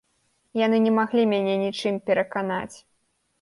Яны 0.59 0.77
не 0.85 0.93
маглі 0.99 1.25
мяне 1.33 1.53
нічым 1.65 2.01
пераканаць. 2.09 2.77